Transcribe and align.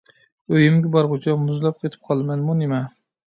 ئۆيۈمگە 0.53 0.91
بارغۇچە 0.95 1.35
مۇزلاپ 1.43 1.77
قېتىپ 1.85 2.09
قالىمەنمۇ 2.09 2.57
نېمە؟ 2.65 2.81